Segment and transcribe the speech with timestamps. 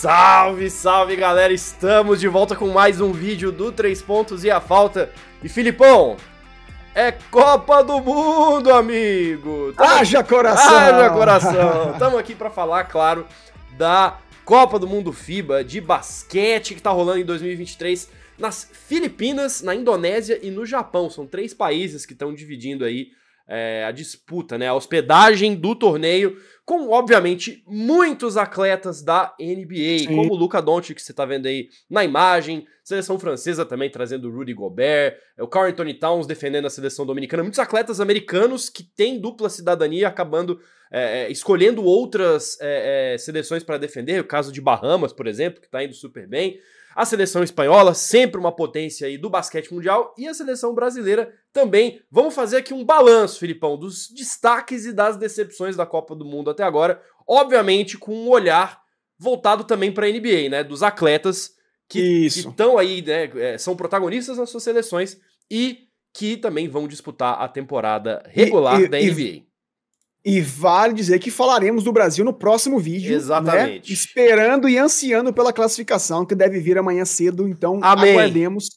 [0.00, 4.60] Salve, salve galera, estamos de volta com mais um vídeo do Três Pontos e a
[4.60, 5.10] Falta.
[5.42, 6.16] E Filipão,
[6.94, 9.72] é Copa do Mundo, amigo!
[9.76, 9.90] Tamo...
[9.90, 10.76] Haja coração!
[10.76, 11.92] Haja coração!
[11.94, 13.26] Estamos aqui para falar, claro,
[13.76, 18.08] da Copa do Mundo FIBA de basquete que tá rolando em 2023
[18.38, 21.10] nas Filipinas, na Indonésia e no Japão.
[21.10, 23.10] São três países que estão dividindo aí
[23.48, 24.68] é, a disputa, né?
[24.68, 30.14] A hospedagem do torneio com, obviamente, muitos atletas da NBA, Sim.
[30.14, 34.28] como o Luca Doncic, que você tá vendo aí na imagem, seleção francesa também trazendo
[34.28, 38.68] o Rudy Gobert, é o Carl Anthony Towns defendendo a seleção dominicana, muitos atletas americanos
[38.68, 40.60] que têm dupla cidadania acabando
[40.92, 45.62] é, é escolhendo outras é, é, seleções para defender, o caso de Bahamas, por exemplo,
[45.62, 46.60] que tá indo super bem.
[46.94, 52.00] A seleção espanhola, sempre uma potência aí do basquete mundial, e a seleção brasileira também.
[52.10, 56.50] Vamos fazer aqui um balanço, Filipão, dos destaques e das decepções da Copa do Mundo
[56.50, 58.80] até agora, obviamente com um olhar
[59.18, 61.52] voltado também para a NBA, né, dos atletas
[61.88, 65.18] que estão aí, né, é, são protagonistas nas suas seleções
[65.50, 69.20] e que também vão disputar a temporada regular e, e, da NBA.
[69.20, 69.47] E
[70.24, 73.10] e vale dizer que falaremos do Brasil no próximo vídeo.
[73.10, 73.16] Né?
[73.16, 73.88] Exatamente.
[73.88, 73.94] Né?
[73.94, 77.48] Esperando e ansiando pela classificação, que deve vir amanhã cedo.
[77.48, 78.12] Então, Amém.
[78.12, 78.68] aguardemos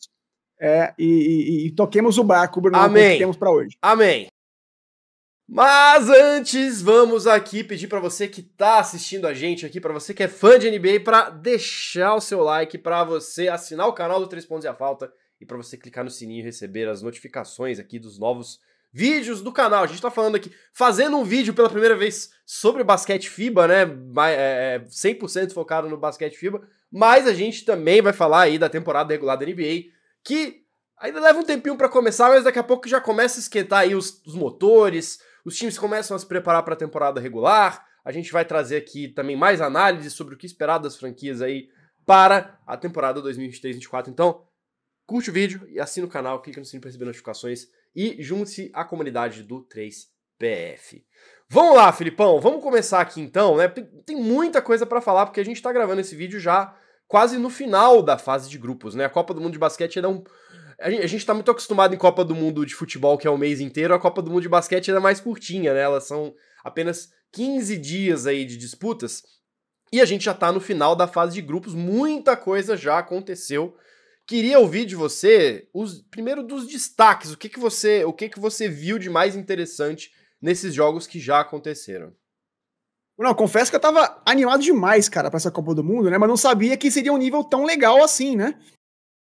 [0.60, 3.14] é, e, e, e, toquemos o barco, Bruno, Amém.
[3.14, 3.76] que temos para hoje.
[3.82, 4.28] Amém.
[5.50, 10.14] Mas antes, vamos aqui pedir para você que tá assistindo a gente aqui, para você
[10.14, 14.20] que é fã de NBA, para deixar o seu like, para você assinar o canal
[14.20, 17.02] do Três Pontos e a Falta e para você clicar no sininho e receber as
[17.02, 18.60] notificações aqui dos novos
[18.94, 19.84] vídeos do canal.
[19.84, 23.82] A gente tá falando aqui, fazendo um vídeo pela primeira vez sobre basquete FIBA, né?
[24.30, 26.62] É, 100% é, focado no basquete FIBA,
[26.92, 29.86] mas a gente também vai falar aí da temporada regular da NBA,
[30.24, 30.64] que
[31.00, 33.96] ainda leva um tempinho para começar, mas daqui a pouco já começa a esquentar aí
[33.96, 37.86] os, os motores, os times começam a se preparar para a temporada regular.
[38.04, 41.70] A gente vai trazer aqui também mais análises sobre o que esperar das franquias aí
[42.06, 44.08] para a temporada 2023-2024.
[44.10, 44.44] Então,
[45.06, 48.72] curte o vídeo e assina o canal, clica no sininho para receber notificações e junte-se
[48.74, 51.04] à comunidade do 3PF.
[51.50, 53.68] Vamos lá, Filipão, vamos começar aqui então, né?
[53.68, 56.74] Tem, muita coisa para falar porque a gente tá gravando esse vídeo já
[57.08, 59.06] quase no final da fase de grupos, né?
[59.06, 60.24] A Copa do Mundo de basquete é um
[60.80, 63.30] a gente, a gente tá muito acostumado em Copa do Mundo de futebol, que é
[63.30, 65.82] o mês inteiro, a Copa do Mundo de basquete é mais curtinha, né?
[65.82, 69.22] Elas são apenas 15 dias aí de disputas.
[69.92, 73.76] E a gente já tá no final da fase de grupos, muita coisa já aconteceu.
[74.32, 78.40] Queria ouvir de você os primeiro dos destaques, o que, que você, o que, que
[78.40, 80.10] você viu de mais interessante
[80.42, 82.14] nesses jogos que já aconteceram.
[83.20, 86.18] Não, confesso que eu tava animado demais, cara, para essa Copa do Mundo, né?
[86.18, 88.58] Mas não sabia que seria um nível tão legal assim, né?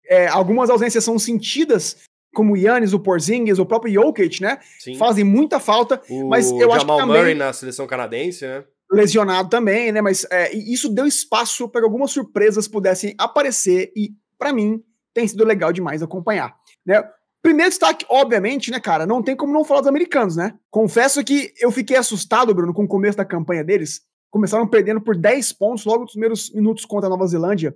[0.06, 1.98] É, algumas ausências são sentidas,
[2.32, 4.60] como o Yannis, o Porzingis, o próprio Jokic, né?
[4.78, 4.94] Sim.
[4.94, 7.18] Fazem muita falta, o mas eu Jamal acho que também...
[7.18, 8.64] Murray na seleção canadense, né?
[8.92, 10.02] Lesionado também, né?
[10.02, 14.84] Mas é, isso deu espaço para que algumas surpresas pudessem aparecer e, para mim,
[15.14, 16.56] tem sido legal demais acompanhar.
[16.86, 17.04] Né?
[17.42, 20.58] Primeiro destaque, obviamente, né, cara, não tem como não falar dos americanos, né?
[20.70, 24.02] Confesso que eu fiquei assustado, Bruno, com o começo da campanha deles.
[24.30, 27.74] Começaram perdendo por 10 pontos logo nos primeiros minutos contra a Nova Zelândia,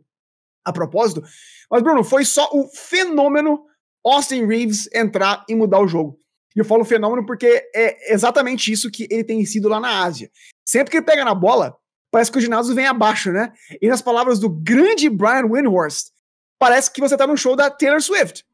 [0.66, 1.24] a propósito.
[1.72, 3.64] Mas, Bruno, foi só o fenômeno
[4.06, 6.18] Austin Reeves entrar e mudar o jogo.
[6.56, 10.30] E eu falo fenômeno porque é exatamente isso que ele tem sido lá na Ásia.
[10.68, 11.76] Sempre que ele pega na bola,
[12.12, 13.52] parece que o ginásio vem abaixo, né?
[13.82, 16.10] E nas palavras do grande Brian Windhorst,
[16.64, 18.46] parece que você tá num show da Taylor Swift.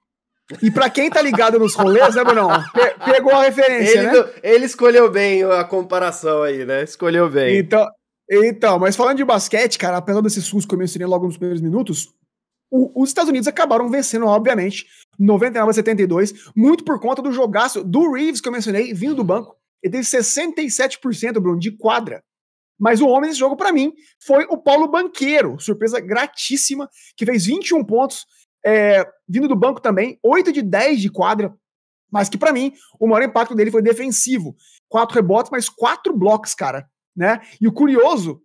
[0.64, 2.48] E para quem tá ligado nos rolês, né, Bruno?
[2.74, 4.30] Pe pegou a referência, ele, né?
[4.42, 6.84] Ele escolheu bem a comparação aí, né?
[6.84, 7.60] Escolheu bem.
[7.60, 7.88] Então,
[8.28, 11.62] então, mas falando de basquete, cara, apesar desse SUS que eu mencionei logo nos primeiros
[11.62, 12.12] minutos,
[12.72, 14.88] o, os Estados Unidos acabaram vencendo, obviamente,
[15.20, 19.24] 99 a 72, muito por conta do jogaço do Reeves que eu mencionei, vindo do
[19.24, 19.56] banco.
[19.84, 22.24] Ele teve 67%, Bruno, de quadra.
[22.80, 23.94] Mas o homem desse jogo, para mim,
[24.26, 28.26] foi o Paulo Banqueiro, surpresa gratíssima, que fez 21 pontos,
[28.66, 31.54] é, vindo do banco também, 8 de 10 de quadra,
[32.12, 34.56] mas que para mim, o maior impacto dele foi defensivo.
[34.88, 36.88] Quatro rebotes, mas quatro blocos, cara.
[37.16, 37.40] Né?
[37.62, 38.42] E o curioso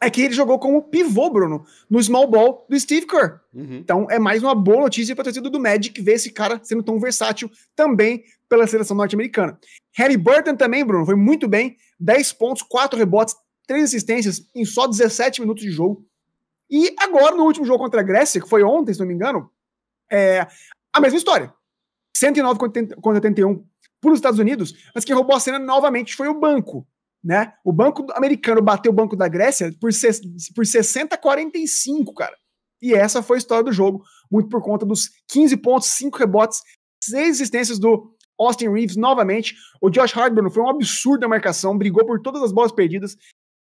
[0.00, 3.40] é que ele jogou como pivô, Bruno, no small ball do Steve Kerr.
[3.54, 3.76] Uhum.
[3.76, 6.82] Então é mais uma boa notícia para a torcida do Magic ver esse cara sendo
[6.82, 9.58] tão versátil também pela seleção norte-americana.
[9.94, 11.76] Harry Burton também, Bruno, foi muito bem.
[11.98, 13.34] 10 pontos, 4 rebotes,
[13.66, 16.06] três assistências em só 17 minutos de jogo.
[16.70, 19.50] E agora, no último jogo contra a Grécia, que foi ontem, se não me engano,
[20.10, 20.46] é
[20.92, 21.52] a mesma história.
[22.16, 23.64] 109 contra 81
[24.00, 26.86] para os Estados Unidos, mas quem roubou a cena novamente foi o banco.
[27.22, 27.52] Né?
[27.64, 29.90] O banco americano bateu o banco da Grécia por,
[30.54, 32.36] por 60 a 45, cara.
[32.80, 36.60] E essa foi a história do jogo, muito por conta dos 15 pontos, 5 rebotes,
[37.02, 39.56] 6 assistências do Austin Reeves novamente.
[39.80, 43.16] O Josh Hart, foi um absurdo a marcação, brigou por todas as bolas perdidas,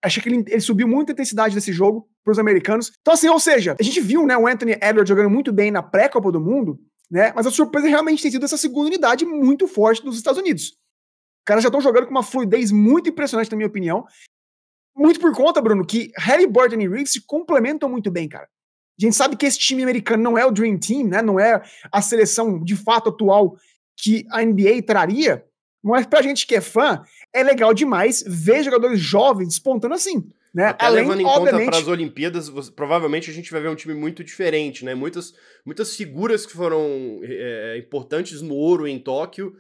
[0.03, 2.91] Achei que ele, ele subiu muito a intensidade desse jogo para os americanos.
[3.01, 5.83] Então, assim, ou seja, a gente viu né, o Anthony Edwards jogando muito bem na
[5.83, 6.79] pré-Copa do Mundo,
[7.11, 7.33] né?
[7.35, 10.63] Mas a surpresa realmente tem sido essa segunda unidade muito forte dos Estados Unidos.
[10.63, 14.05] Os caras já estão jogando com uma fluidez muito impressionante, na minha opinião.
[14.95, 18.45] Muito por conta, Bruno, que Harry Burton e Reeves se complementam muito bem, cara.
[18.45, 21.21] A gente sabe que esse time americano não é o Dream Team, né?
[21.21, 23.55] Não é a seleção de fato atual
[23.97, 25.43] que a NBA traria,
[25.81, 27.01] mas pra gente que é fã,
[27.33, 30.29] é legal demais ver jogadores jovens despontando assim.
[30.53, 30.65] Né?
[30.65, 33.75] Até Além, levando em conta para as Olimpíadas, você, provavelmente a gente vai ver um
[33.75, 34.95] time muito diferente, né?
[34.95, 35.33] Muitas,
[35.63, 39.55] muitas figuras que foram é, importantes no ouro em Tóquio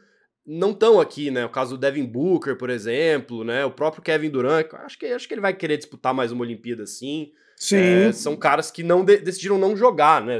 [0.45, 1.45] não estão aqui, né?
[1.45, 3.63] O caso do Devin Booker, por exemplo, né?
[3.65, 6.87] O próprio Kevin Durant, acho que, acho que ele vai querer disputar mais uma Olimpíada
[6.87, 7.31] sim.
[7.55, 7.77] Sim.
[7.77, 10.39] É, são caras que não de, decidiram não jogar, né?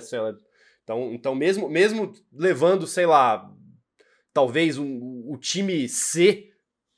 [0.84, 3.48] Então, então mesmo, mesmo levando, sei lá,
[4.34, 6.49] talvez um, o time C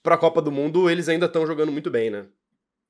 [0.04, 2.26] para a Copa do Mundo, eles ainda estão jogando muito bem, né?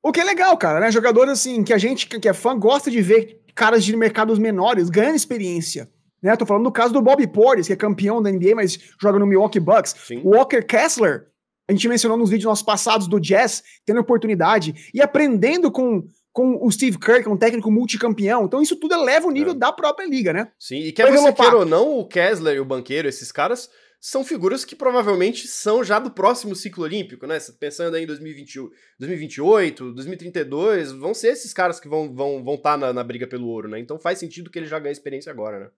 [0.04, 0.92] O que é legal, cara, né?
[0.92, 4.90] Jogadores assim, que a gente que é fã gosta de ver caras de mercados menores
[4.90, 5.90] ganhando experiência.
[6.22, 6.36] Né?
[6.36, 9.26] Tô falando do caso do Bobby Portis, que é campeão da NBA, mas joga no
[9.26, 9.96] Milwaukee Bucks.
[10.08, 10.22] Sim.
[10.24, 11.28] O Walker Kessler,
[11.68, 16.60] a gente mencionou nos vídeos nossos passados do Jazz, tendo oportunidade e aprendendo com, com
[16.62, 18.46] o Steve Kerr, que é um técnico multicampeão.
[18.46, 19.56] Então isso tudo eleva o nível é.
[19.56, 20.52] da própria liga, né?
[20.60, 23.70] Sim, e quer você queira ou não, o Kessler e o Banqueiro, esses caras
[24.02, 27.38] são figuras que provavelmente são já do próximo ciclo olímpico, né?
[27.60, 28.68] Pensando aí em 2021,
[28.98, 33.28] 2028, 2032, vão ser esses caras que vão estar vão, vão tá na, na briga
[33.28, 33.80] pelo ouro, né?
[33.80, 35.70] Então faz sentido que ele já ganhe experiência agora, né?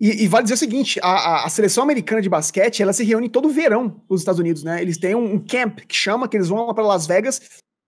[0.00, 3.28] E, e, vale dizer o seguinte: a, a, seleção americana de basquete ela se reúne
[3.28, 4.80] todo verão nos Estados Unidos, né?
[4.80, 7.40] Eles têm um, camp que chama, que eles vão lá para Las Vegas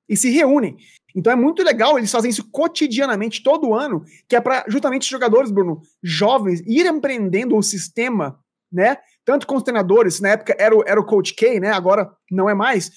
[0.08, 0.76] e se reúnem.
[1.14, 5.08] Então é muito legal, eles fazem isso cotidianamente, todo ano, que é para justamente os
[5.08, 8.38] jogadores, Bruno, jovens, ir aprendendo o sistema,
[8.70, 8.98] né?
[9.26, 11.72] Tanto com os treinadores, na época era o, era o Coach K, né?
[11.72, 12.90] Agora não é mais.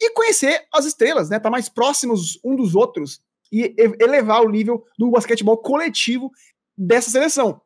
[0.00, 1.38] E conhecer as estrelas, né?
[1.38, 3.20] Tá mais próximos um dos outros
[3.52, 6.30] e elevar o nível do basquetebol coletivo
[6.76, 7.60] dessa seleção.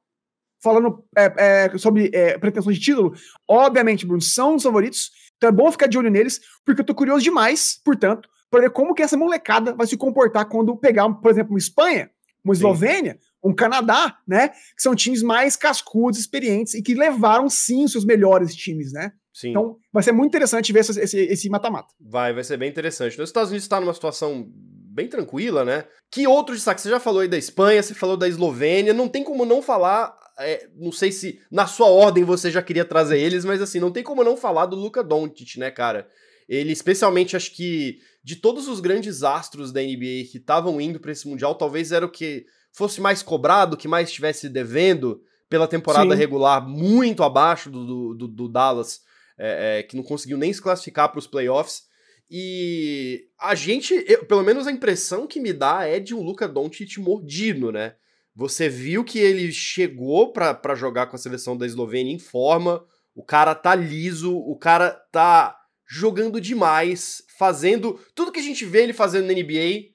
[0.61, 3.15] Falando é, é, sobre é, pretensões de título,
[3.49, 6.97] obviamente, Bruno, são os favoritos, então é bom ficar de olho neles, porque eu tô
[6.97, 11.31] curioso demais, portanto, para ver como que essa molecada vai se comportar quando pegar, por
[11.31, 12.11] exemplo, uma Espanha,
[12.45, 14.49] uma Eslovênia, Sim um Canadá, né?
[14.49, 19.13] Que são times mais cascudos, experientes e que levaram sim os seus melhores times, né?
[19.33, 19.51] Sim.
[19.51, 21.95] Então vai ser muito interessante ver esse mata-mata.
[22.01, 23.21] Vai, vai ser bem interessante.
[23.21, 24.51] Os Estados Unidos está numa situação
[24.99, 25.85] bem tranquila, né?
[26.11, 26.83] Que outros destaques?
[26.83, 30.17] Você já falou aí da Espanha, você falou da Eslovênia, não tem como não falar.
[30.41, 33.93] É, não sei se na sua ordem você já queria trazer eles, mas assim, não
[33.93, 36.09] tem como não falar do Luca Doncic, né, cara?
[36.49, 41.13] Ele, especialmente, acho que de todos os grandes astros da NBA que estavam indo para
[41.13, 46.15] esse Mundial, talvez era o que fosse mais cobrado, que mais estivesse devendo pela temporada
[46.15, 46.19] Sim.
[46.19, 49.01] regular, muito abaixo do, do, do Dallas,
[49.39, 51.83] é, é, que não conseguiu nem se classificar para os playoffs.
[52.31, 56.47] E a gente, eu, pelo menos a impressão que me dá é de um Luca
[56.47, 57.95] Doncic mordido, né?
[58.35, 62.85] Você viu que ele chegou para jogar com a seleção da Eslovênia em forma,
[63.15, 68.83] o cara tá liso, o cara tá jogando demais, fazendo tudo que a gente vê
[68.83, 69.89] ele fazendo na NBA,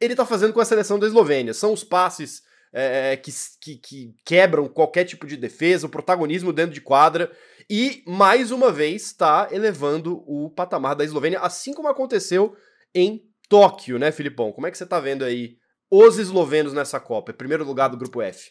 [0.00, 1.54] ele tá fazendo com a seleção da Eslovênia.
[1.54, 2.42] São os passes
[2.72, 7.30] é, que, que, que, quebram qualquer tipo de defesa, o protagonismo dentro de quadra,
[7.68, 12.56] e mais uma vez está elevando o patamar da Eslovênia, assim como aconteceu
[12.94, 14.52] em Tóquio, né, Filipão?
[14.52, 15.56] Como é que você tá vendo aí
[15.90, 17.32] os eslovenos nessa Copa?
[17.32, 18.50] Primeiro lugar do grupo F.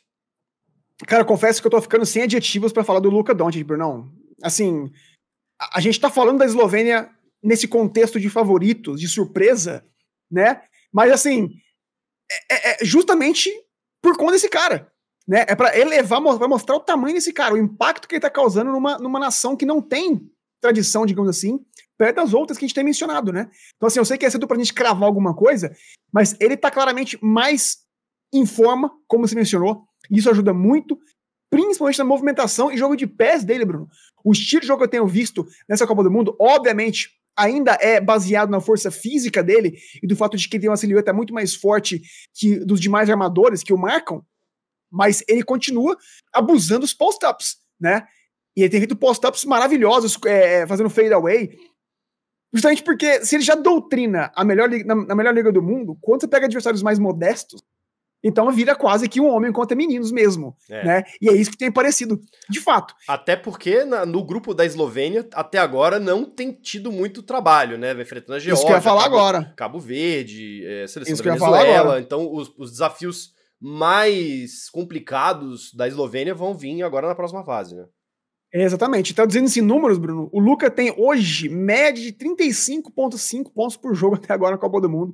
[1.05, 4.11] Cara, confesso que eu tô ficando sem adjetivos para falar do Luca Doncic, Brunão.
[4.41, 4.91] Assim,
[5.59, 7.09] a, a gente tá falando da Eslovênia
[7.43, 9.85] nesse contexto de favoritos, de surpresa,
[10.31, 10.61] né?
[10.93, 11.49] Mas assim,
[12.49, 13.51] é, é, é justamente
[14.01, 14.91] por conta desse cara.
[15.27, 15.45] Né?
[15.47, 18.71] É para elevar, vai mostrar o tamanho desse cara, o impacto que ele está causando
[18.71, 20.21] numa, numa nação que não tem
[20.61, 21.59] tradição, digamos assim,
[21.97, 23.49] perto das outras que a gente tem mencionado, né?
[23.75, 25.75] Então, assim, eu sei que é cedo pra gente cravar alguma coisa,
[26.13, 27.79] mas ele está claramente mais
[28.33, 30.97] em forma, como você mencionou, e isso ajuda muito,
[31.49, 33.87] principalmente na movimentação e jogo de pés dele, Bruno.
[34.23, 38.01] O estilo de jogo que eu tenho visto nessa Copa do Mundo, obviamente, ainda é
[38.01, 41.33] baseado na força física dele e do fato de que ele tem uma silhueta muito
[41.33, 42.01] mais forte
[42.33, 44.25] que dos demais armadores que o marcam,
[44.91, 45.95] mas ele continua
[46.33, 48.07] abusando dos post-ups, né?
[48.55, 51.55] E ele tem feito post-ups maravilhosos, é, fazendo fade away.
[52.51, 56.21] Justamente porque se ele já doutrina a melhor, na, na melhor liga do mundo, quando
[56.21, 57.61] você pega adversários mais modestos,
[58.23, 60.85] então vira quase que um homem contra meninos mesmo, é.
[60.85, 61.03] né?
[61.21, 62.19] E é isso que tem parecido,
[62.49, 62.93] de fato.
[63.07, 67.93] Até porque na, no grupo da Eslovênia, até agora, não tem tido muito trabalho, né?
[67.93, 68.53] Vai enfrentando a Geórgia.
[68.53, 69.53] Isso que eu ia falar Cabo, agora.
[69.55, 71.99] Cabo Verde, é, Seleção isso da Venezuela.
[71.99, 77.85] Então os, os desafios mais complicados da Eslovênia vão vir agora na próxima fase, né?
[78.53, 79.11] exatamente.
[79.11, 84.15] Então, dizendo esses números, Bruno, o Luca tem hoje média de 35,5 pontos por jogo
[84.21, 85.13] até agora na Copa do Mundo.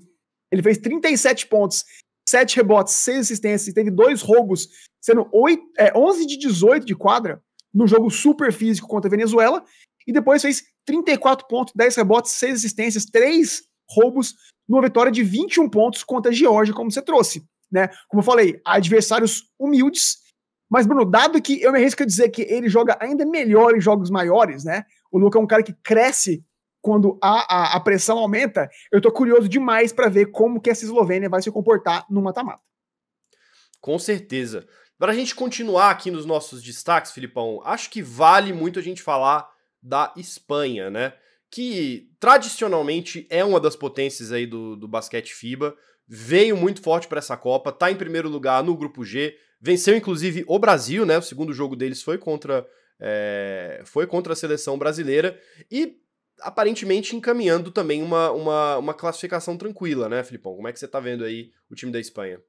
[0.51, 1.83] Ele fez 37 pontos,
[2.27, 4.67] 7 rebotes, 6 assistências, teve dois roubos,
[5.01, 7.41] sendo 8, é, 11 de 18 de quadra,
[7.73, 9.63] no jogo super físico contra a Venezuela,
[10.07, 14.35] e depois fez 34 pontos, 10 rebotes, 6 assistências, 3 roubos,
[14.67, 17.43] numa vitória de 21 pontos contra a Geórgia, como você trouxe.
[17.71, 17.87] Né?
[18.07, 20.23] Como eu falei, adversários humildes,
[20.73, 23.79] mas, Bruno, dado que eu me arrisco a dizer que ele joga ainda melhor em
[23.79, 24.83] jogos maiores, né?
[25.11, 26.43] O Luca é um cara que cresce
[26.83, 28.69] quando a, a, a pressão aumenta.
[28.91, 32.61] Eu tô curioso demais para ver como que essa Eslovênia vai se comportar no mata-mata.
[33.79, 34.67] Com certeza.
[34.99, 39.01] Para a gente continuar aqui nos nossos destaques, Filipão, acho que vale muito a gente
[39.01, 39.49] falar
[39.81, 41.13] da Espanha, né?
[41.49, 45.73] Que tradicionalmente é uma das potências aí do, do basquete FIBA,
[46.05, 50.43] veio muito forte para essa Copa, tá em primeiro lugar no grupo G, venceu inclusive
[50.47, 51.17] o Brasil, né?
[51.17, 52.65] O segundo jogo deles foi contra
[52.99, 55.39] é, foi contra a seleção brasileira
[55.71, 56.02] e
[56.43, 60.55] aparentemente encaminhando também uma, uma, uma classificação tranquila, né, Filipão?
[60.55, 62.39] Como é que você tá vendo aí o time da Espanha?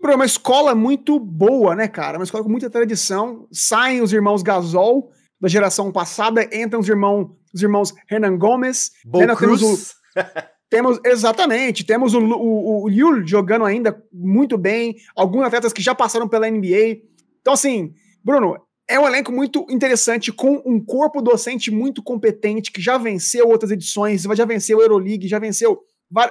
[0.00, 2.18] Bruno, é uma escola muito boa, né, cara?
[2.18, 3.48] Uma escola com muita tradição.
[3.50, 5.10] Saem os irmãos Gasol
[5.40, 8.92] da geração passada, entram os irmãos, os irmãos Renan Gomes.
[9.04, 9.76] Bom né, temos o,
[10.70, 15.94] temos exatamente, temos o, o, o Yul jogando ainda muito bem, alguns atletas que já
[15.94, 17.02] passaram pela NBA.
[17.40, 22.80] Então, assim, Bruno, é um elenco muito interessante, com um corpo docente muito competente, que
[22.80, 25.80] já venceu outras edições, já venceu a Euroleague, já venceu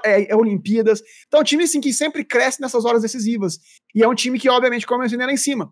[0.03, 1.03] é, é, Olimpíadas.
[1.27, 3.59] Então é um time assim, que sempre cresce nessas horas decisivas.
[3.93, 5.71] E é um time que, obviamente, como eu mencionei lá em cima,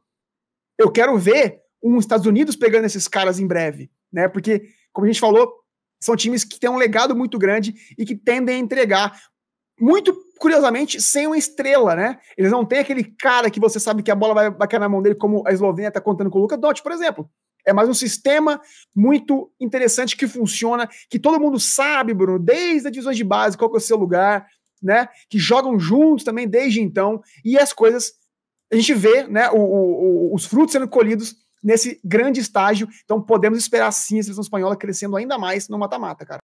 [0.77, 4.27] eu quero ver os Estados Unidos pegando esses caras em breve, né?
[4.27, 4.61] Porque,
[4.93, 5.51] como a gente falou,
[5.99, 9.19] são times que têm um legado muito grande e que tendem a entregar.
[9.79, 12.19] Muito curiosamente, sem uma estrela, né?
[12.37, 14.89] Eles não têm aquele cara que você sabe que a bola vai, vai cair na
[14.89, 17.29] mão dele, como a Eslovênia está contando com o Luca Dotti, por exemplo.
[17.65, 18.61] É mais um sistema
[18.95, 23.69] muito interessante que funciona, que todo mundo sabe, Bruno, desde as divisões de base, qual
[23.69, 24.45] que é o seu lugar,
[24.81, 25.09] né?
[25.29, 28.13] Que jogam juntos também desde então, e as coisas
[28.71, 29.49] a gente vê, né?
[29.51, 32.87] O, o, os frutos sendo colhidos nesse grande estágio.
[33.03, 36.39] Então podemos esperar sim a seleção espanhola crescendo ainda mais no mata-mata, cara.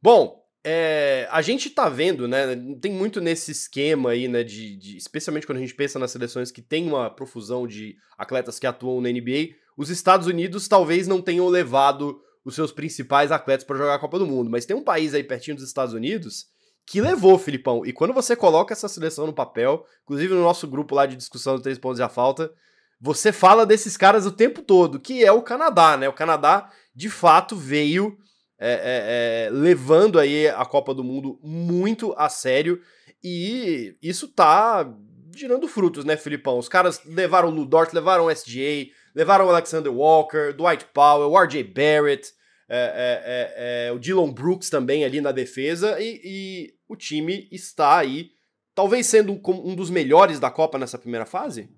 [0.00, 2.54] Bom, é, a gente tá vendo, né?
[2.80, 4.42] Tem muito nesse esquema aí, né?
[4.44, 8.58] De, de, especialmente quando a gente pensa nas seleções que tem uma profusão de atletas
[8.58, 13.64] que atuam na NBA, os Estados Unidos talvez não tenham levado os seus principais atletas
[13.64, 16.46] para jogar a Copa do Mundo, mas tem um país aí pertinho dos Estados Unidos
[16.86, 17.84] que levou, Filipão.
[17.86, 21.56] E quando você coloca essa seleção no papel, inclusive no nosso grupo lá de discussão
[21.56, 22.52] do Três Pontos e a Falta,
[23.00, 26.08] você fala desses caras o tempo todo, que é o Canadá, né?
[26.08, 28.18] O Canadá, de fato, veio
[28.60, 32.80] é, é, é, levando aí a Copa do Mundo muito a sério
[33.24, 34.86] e isso tá
[35.34, 36.58] girando frutos, né, Filipão?
[36.58, 41.42] Os caras levaram o Ludort, levaram o SGA, levaram o Alexander Walker, Dwight Powell, o
[41.42, 42.32] RJ Barrett,
[42.68, 47.98] é, é, é, o Dylan Brooks também ali na defesa e, e o time está
[47.98, 48.30] aí,
[48.74, 51.68] talvez sendo um, um dos melhores da Copa nessa primeira fase?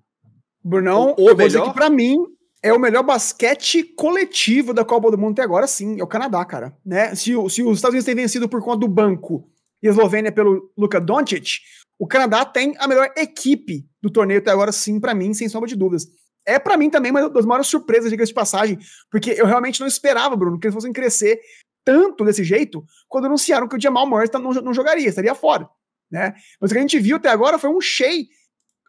[0.61, 1.67] Brunão, o, o melhor?
[1.67, 2.17] que pra mim
[2.63, 5.99] é o melhor basquete coletivo da Copa do Mundo até agora, sim.
[5.99, 6.75] É o Canadá, cara.
[6.85, 7.13] Né?
[7.13, 9.49] Se, se os Estados Unidos têm vencido por conta do banco
[9.81, 11.59] e a Eslovênia pelo Luka Doncic,
[11.99, 15.67] o Canadá tem a melhor equipe do torneio até agora, sim, para mim, sem sombra
[15.67, 16.07] de dúvidas.
[16.45, 18.79] É para mim também uma das maiores surpresas, diga de passagem,
[19.11, 21.39] porque eu realmente não esperava, Bruno, que eles fossem crescer
[21.83, 25.69] tanto desse jeito quando anunciaram que o Jamal Murray não, não jogaria, estaria fora.
[26.09, 26.33] Né?
[26.61, 28.23] Mas o que a gente viu até agora foi um Shea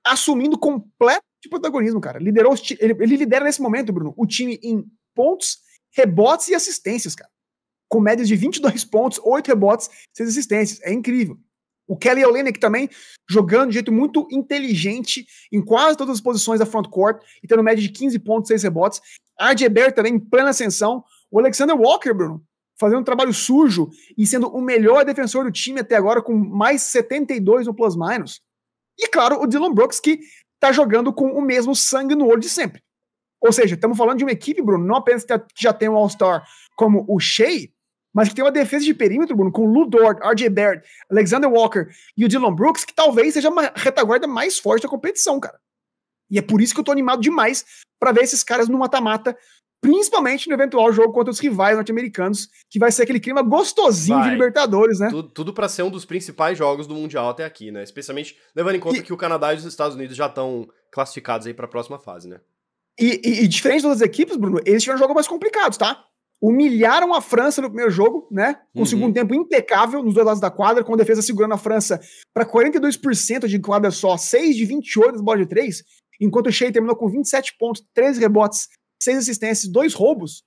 [0.04, 2.18] assumindo completo protagonismo, cara.
[2.18, 4.84] Liderou ele, ele lidera nesse momento, Bruno, o time em
[5.14, 5.58] pontos,
[5.92, 7.30] rebotes e assistências, cara.
[7.88, 10.80] Com médias de 22 pontos, 8 rebotes, 6 assistências.
[10.82, 11.38] É incrível.
[11.86, 12.88] O Kelly Olynyk também
[13.28, 17.62] jogando de jeito muito inteligente em quase todas as posições da front court e tendo
[17.62, 19.00] média de 15 pontos, 6 rebotes.
[19.38, 21.04] RJ Barrett também em plena ascensão.
[21.30, 22.42] O Alexander Walker, Bruno,
[22.78, 26.82] fazendo um trabalho sujo e sendo o melhor defensor do time até agora com mais
[26.82, 28.40] 72 no plus-minus.
[28.98, 30.20] E claro, o Dylan Brooks, que
[30.60, 32.82] tá jogando com o mesmo sangue no olho de sempre.
[33.40, 36.44] Ou seja, estamos falando de uma equipe, Bruno, não apenas que já tem um All-Star
[36.76, 37.68] como o Shea,
[38.14, 41.50] mas que tem uma defesa de perímetro, Bruno, com o Lou Dort, RJ Barrett, Alexander
[41.50, 45.58] Walker e o Dylan Brooks, que talvez seja uma retaguarda mais forte da competição, cara.
[46.30, 47.64] E é por isso que eu tô animado demais
[47.98, 49.36] para ver esses caras no mata-mata
[49.84, 54.28] principalmente no eventual jogo contra os rivais norte-americanos, que vai ser aquele clima gostosinho vai.
[54.28, 55.10] de Libertadores, né?
[55.10, 57.82] Tudo, tudo para ser um dos principais jogos do Mundial até aqui, né?
[57.82, 59.02] Especialmente levando em conta e...
[59.02, 62.26] que o Canadá e os Estados Unidos já estão classificados aí para a próxima fase,
[62.26, 62.40] né?
[62.98, 66.02] E, e, e, diferente das outras equipes, Bruno, eles tiveram jogos mais complicados, tá?
[66.40, 68.54] Humilharam a França no primeiro jogo, né?
[68.72, 68.82] Com uhum.
[68.84, 72.00] um segundo tempo impecável nos dois lados da quadra, com a defesa segurando a França
[72.32, 75.84] para 42% de quadra só, 6 de 28 das bolas de 3,
[76.22, 78.68] enquanto o Shea terminou com 27 pontos, 13 rebotes,
[79.04, 80.42] seis assistências, dois roubos.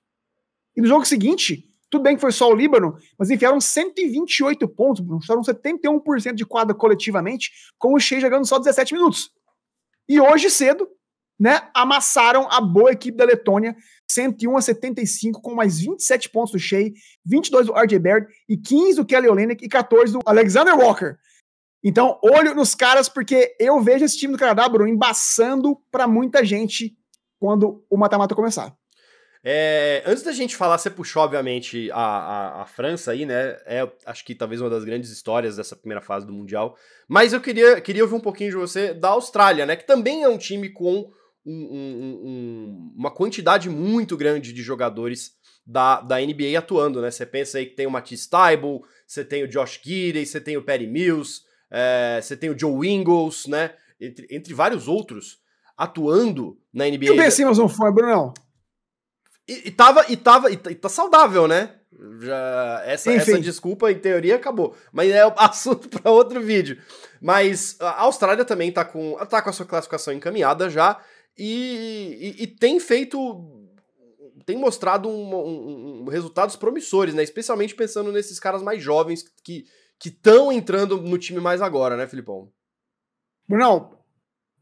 [0.76, 5.02] E no jogo seguinte, Tudo bem que foi só o Líbano, mas enfiaram 128 pontos.
[5.22, 9.30] Chutaram 71% de quadra coletivamente, com o Shea jogando só 17 minutos.
[10.06, 10.86] E hoje cedo,
[11.40, 13.74] né, amassaram a boa equipe da Letônia,
[14.10, 16.90] 101 a 75, com mais 27 pontos do Shea,
[17.24, 21.16] 22 do RJ Barrett e 15 do Kelly Olynyk e 14 do Alexander Walker.
[21.82, 26.44] Então, olho nos caras, porque eu vejo esse time do Canadá, Bruno, embaçando para muita
[26.44, 26.97] gente
[27.38, 28.76] quando o mata-mata começar.
[29.42, 33.56] É, antes da gente falar, você puxou, obviamente, a, a, a, França aí, né?
[33.66, 36.76] É, acho que talvez uma das grandes histórias dessa primeira fase do Mundial.
[37.08, 39.76] Mas eu queria, queria ouvir um pouquinho de você da Austrália, né?
[39.76, 41.10] Que também é um time com
[41.46, 45.32] um, um, um, uma quantidade muito grande de jogadores
[45.64, 47.10] da, da NBA atuando, né?
[47.10, 50.56] Você pensa aí que tem o Matisse Tybalt, você tem o Josh Giddey, você tem
[50.56, 53.72] o Perry Mills, é, você tem o Joe Ingles, né?
[54.00, 55.38] Entre, entre vários outros
[55.78, 57.04] atuando na NBA.
[57.04, 58.34] E o Ben Simmons não foi, Brunão?
[59.48, 61.76] E, e, tava, e, tava, e, tá saudável, né?
[62.20, 64.76] Já, essa, essa desculpa, em teoria, acabou.
[64.92, 66.82] Mas é assunto para outro vídeo.
[67.20, 71.00] Mas a Austrália também tá com, tá com a sua classificação encaminhada já
[71.36, 73.18] e, e, e tem feito.
[74.44, 77.22] tem mostrado um, um, um, resultados promissores, né?
[77.22, 79.64] Especialmente pensando nesses caras mais jovens que
[80.04, 82.52] estão entrando no time mais agora, né, Filipão?
[83.48, 83.97] Brunão,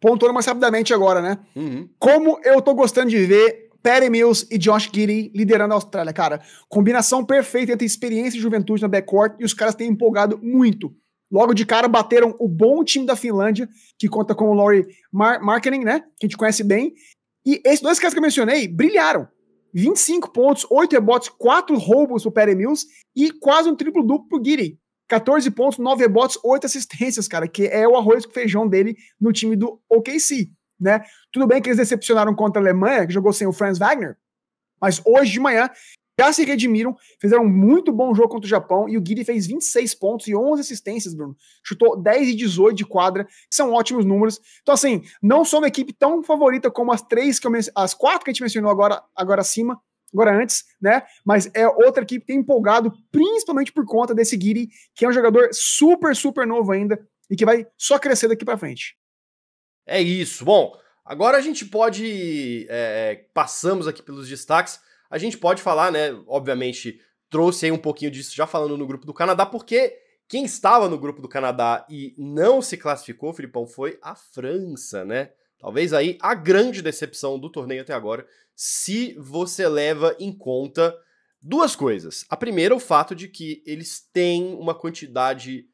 [0.01, 1.39] pontuando mais rapidamente agora, né?
[1.55, 1.89] Uhum.
[1.99, 6.41] Como eu tô gostando de ver Perry Mills e Josh Giddy liderando a Austrália, cara.
[6.69, 10.93] Combinação perfeita entre experiência e juventude na backcourt e os caras têm empolgado muito.
[11.31, 15.41] Logo de cara bateram o bom time da Finlândia, que conta com o Laurie Mar
[15.41, 16.01] Marketing, né?
[16.19, 16.95] Que a gente conhece bem.
[17.45, 19.29] E esses dois caras que eu mencionei brilharam.
[19.73, 24.45] 25 pontos, 8 rebotes, 4 roubos pro Perry Mills e quase um triplo duplo pro
[24.45, 24.81] Giddy.
[25.09, 29.33] 14 pontos, 9 rebotes, 8 assistências, cara, que é o arroz com feijão dele no
[29.33, 31.03] time do OKC, né?
[31.33, 34.17] Tudo bem que eles decepcionaram contra a Alemanha, que jogou sem o Franz Wagner,
[34.81, 35.71] mas hoje de manhã
[36.19, 39.47] já se redimiram, fizeram um muito bom jogo contra o Japão e o Guiri fez
[39.47, 41.37] 26 pontos e 11 assistências, Bruno.
[41.63, 44.41] Chutou 10 e 18 de quadra, que são ótimos números.
[44.63, 48.25] Então, assim, não sou uma equipe tão favorita como as três que eu as quatro
[48.25, 49.79] que a gente mencionou agora, agora acima,
[50.21, 51.03] agora antes, né?
[51.25, 55.13] Mas é outra equipe que tem empolgado, principalmente por conta desse Guiri, que é um
[55.13, 56.99] jogador super, super novo ainda
[57.31, 58.97] e que vai só crescer daqui para frente.
[59.87, 60.45] É isso.
[60.45, 60.73] Bom,
[61.05, 62.67] agora a gente pode.
[62.69, 64.81] É, passamos aqui pelos destaques.
[65.09, 66.13] A gente pode falar, né?
[66.27, 67.01] Obviamente,
[67.31, 69.97] trouxe aí um pouquinho disso já falando no grupo do Canadá, porque
[70.29, 75.31] quem estava no grupo do Canadá e não se classificou, Filipão, foi a França, né?
[75.59, 80.97] Talvez aí a grande decepção do torneio até agora, se você leva em conta
[81.41, 82.25] duas coisas.
[82.29, 85.69] A primeira, o fato de que eles têm uma quantidade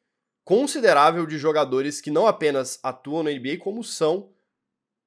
[0.45, 4.31] considerável de jogadores que não apenas atuam na NBA, como são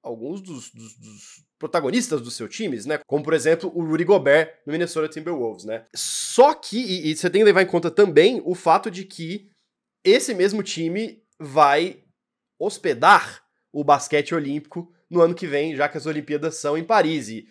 [0.03, 2.99] alguns dos, dos, dos protagonistas dos seus times, né?
[3.07, 5.87] Como, por exemplo, o Rudy Gobert no Minnesota Timberwolves, né?
[5.95, 9.51] Só que, e, e você tem que levar em conta também o fato de que
[10.05, 12.05] esse mesmo time vai
[12.59, 13.46] hospedar
[13.77, 17.29] o basquete olímpico no ano que vem, já que as Olimpíadas são em Paris.
[17.29, 17.47] E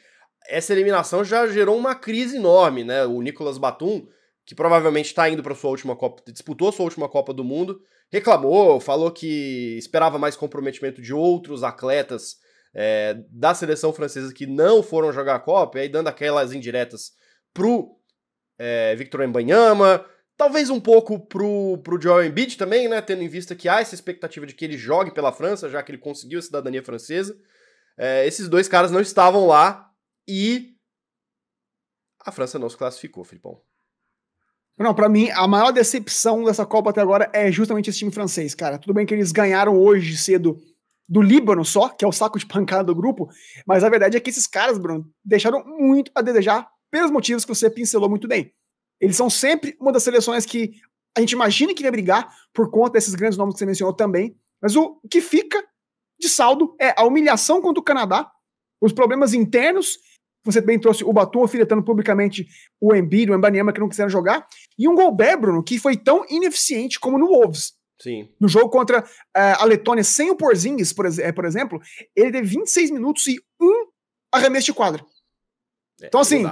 [0.47, 3.05] essa eliminação já gerou uma crise enorme, né?
[3.05, 4.07] O Nicolas Batum,
[4.43, 7.79] que provavelmente está indo para sua última Copa, disputou sua última Copa do Mundo,
[8.11, 12.37] reclamou, falou que esperava mais comprometimento de outros atletas
[12.73, 17.11] é, da seleção francesa que não foram jogar a Copa, e aí dando aquelas indiretas
[17.53, 17.99] pro
[18.57, 20.03] é, Victor Embanyama,
[20.37, 23.01] Talvez um pouco pro, pro Joel Embiid também, né?
[23.01, 25.91] Tendo em vista que há essa expectativa de que ele jogue pela França, já que
[25.91, 27.37] ele conseguiu a cidadania francesa.
[27.97, 29.89] É, esses dois caras não estavam lá
[30.27, 30.75] e
[32.25, 33.61] a França não se classificou, Filipão.
[34.77, 38.53] Não, para mim, a maior decepção dessa Copa até agora é justamente esse time francês,
[38.53, 38.77] cara.
[38.77, 40.57] Tudo bem que eles ganharam hoje cedo
[41.07, 43.29] do Líbano só, que é o saco de pancada do grupo,
[43.65, 47.53] mas a verdade é que esses caras, Bruno, deixaram muito a desejar pelos motivos que
[47.53, 48.51] você pincelou muito bem.
[48.99, 50.73] Eles são sempre uma das seleções que
[51.15, 54.35] a gente imagina que vai brigar por conta desses grandes nomes que você mencionou também.
[54.61, 55.63] Mas o que fica
[56.19, 58.29] de saldo é a humilhação contra o Canadá,
[58.81, 59.97] os problemas internos.
[60.43, 62.47] Você também trouxe o Batum alfinetando publicamente
[62.79, 64.45] o Embiid, o Embanyama que não quiseram jogar.
[64.77, 67.73] E um Gobert, Bruno, que foi tão ineficiente como no Wolves.
[67.99, 68.29] Sim.
[68.39, 71.79] No jogo contra uh, a Letônia sem o Porzingis, por, uh, por, exemplo,
[72.15, 73.87] ele teve 26 minutos e um
[74.31, 75.03] arremesso de quadra.
[76.01, 76.43] É, então, assim,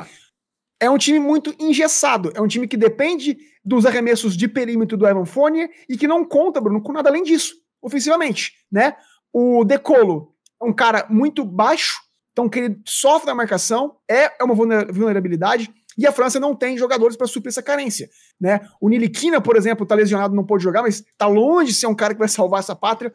[0.84, 2.34] é um time muito engessado.
[2.36, 6.26] É um time que depende dos arremessos de perímetro do Evan Fournier e que não
[6.26, 8.98] conta, Bruno, com nada além disso, ofensivamente, né?
[9.32, 12.02] O Decolo é um cara muito baixo,
[12.34, 16.78] então que ele sofre da marcação, é, é uma vulnerabilidade, e a França não tem
[16.78, 18.60] jogadores para suprir essa carência, né?
[18.82, 21.96] O Niliquina, por exemplo, tá lesionado, não pôde jogar, mas tá longe de ser um
[21.96, 23.14] cara que vai salvar essa pátria.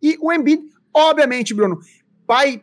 [0.00, 0.62] E o Embiid,
[0.94, 1.80] obviamente, Bruno,
[2.28, 2.62] vai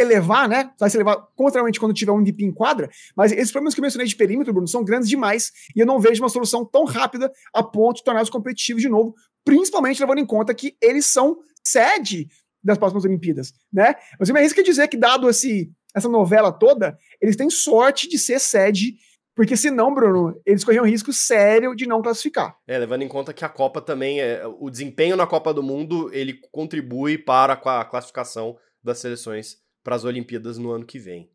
[0.00, 0.70] elevar, né?
[0.78, 3.82] Vai se elevar contrariamente quando tiver um MVP em quadra, mas esses problemas que eu
[3.82, 7.32] mencionei de perímetro, Bruno, são grandes demais e eu não vejo uma solução tão rápida
[7.54, 12.28] a ponto de torná-los competitivos de novo, principalmente levando em conta que eles são sede
[12.62, 13.94] das próximas Olimpíadas, né?
[14.18, 18.08] Mas eu me arrisco a dizer que, dado esse, essa novela toda, eles têm sorte
[18.08, 18.96] de ser sede
[19.34, 22.58] porque senão, Bruno, eles corriam risco sério de não classificar.
[22.66, 24.46] É, levando em conta que a Copa também é.
[24.46, 30.04] O desempenho na Copa do Mundo ele contribui para a classificação das seleções para as
[30.04, 31.30] Olimpíadas no ano que vem.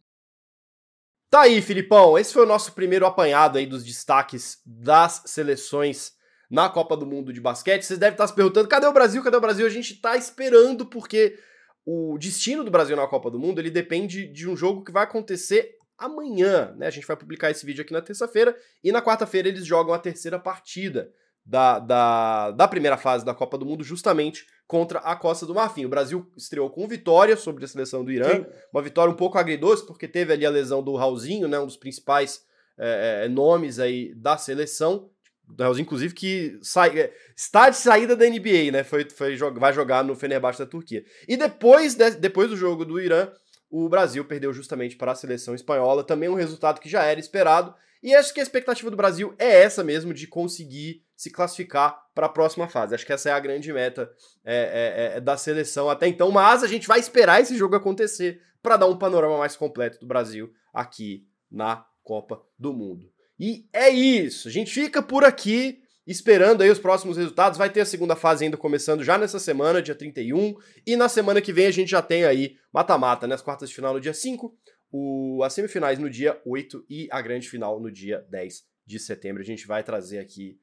[1.30, 2.18] Tá aí, Filipão.
[2.18, 6.14] Esse foi o nosso primeiro apanhado aí dos destaques das seleções
[6.50, 7.84] na Copa do Mundo de basquete.
[7.84, 9.24] Vocês devem estar se perguntando: cadê o Brasil?
[9.24, 9.66] Cadê o Brasil?
[9.66, 11.38] A gente está esperando porque
[11.86, 15.04] o destino do Brasil na Copa do Mundo ele depende de um jogo que vai
[15.04, 16.88] acontecer amanhã, né?
[16.88, 20.00] A gente vai publicar esse vídeo aqui na terça-feira e na quarta-feira eles jogam a
[20.00, 21.12] terceira partida
[21.46, 25.86] da, da, da primeira fase da Copa do Mundo, justamente contra a Costa do Marfim.
[25.86, 28.46] O Brasil estreou com vitória sobre a seleção do Irã, Sim.
[28.74, 31.60] uma vitória um pouco agridoce, porque teve ali a lesão do Raulzinho, né?
[31.60, 32.44] Um dos principais
[32.78, 35.10] é, é, nomes aí da seleção.
[35.48, 38.84] Do Raulzinho, inclusive, que sai, é, está de saída da NBA, né?
[38.84, 41.06] Foi, foi, vai jogar no Fenerbahçe da Turquia.
[41.28, 43.32] E depois, de, depois do jogo do Irã,
[43.70, 47.76] o Brasil perdeu justamente para a seleção espanhola, também um resultado que já era esperado.
[48.02, 52.26] E acho que a expectativa do Brasil é essa mesmo, de conseguir se classificar para
[52.26, 52.96] a próxima fase.
[52.96, 54.12] Acho que essa é a grande meta
[54.44, 58.42] é, é, é, da seleção até então, mas a gente vai esperar esse jogo acontecer
[58.62, 63.10] para dar um panorama mais completo do Brasil aqui na Copa do Mundo.
[63.40, 67.58] E é isso, a gente fica por aqui esperando aí os próximos resultados.
[67.58, 71.42] Vai ter a segunda fase ainda começando já nessa semana, dia 31, e na semana
[71.42, 73.36] que vem a gente já tem aí mata-mata, né?
[73.36, 74.56] As quartas de final no dia 5,
[74.92, 79.42] o, as semifinais no dia 8 e a grande final no dia 10 de setembro.
[79.42, 80.60] A gente vai trazer aqui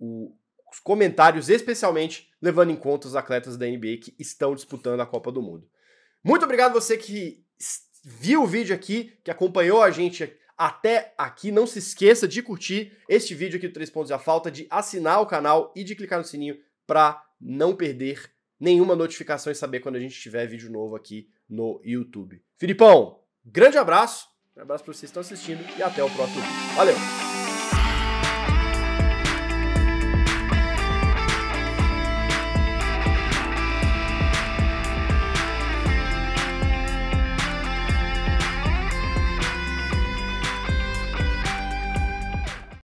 [0.00, 0.34] o,
[0.72, 5.30] os comentários, especialmente levando em conta os atletas da NBA que estão disputando a Copa
[5.30, 5.68] do Mundo.
[6.24, 7.44] Muito obrigado você que
[8.02, 11.50] viu o vídeo aqui, que acompanhou a gente até aqui.
[11.50, 14.66] Não se esqueça de curtir este vídeo aqui do 3 Pontos e a Falta, de
[14.70, 19.80] assinar o canal e de clicar no sininho para não perder nenhuma notificação e saber
[19.80, 22.42] quando a gente tiver vídeo novo aqui no YouTube.
[22.58, 26.76] Filipão, grande abraço, um abraço para vocês que estão assistindo e até o próximo vídeo.
[26.76, 27.39] Valeu!